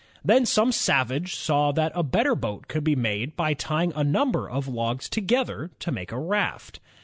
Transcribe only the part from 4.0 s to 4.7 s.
number of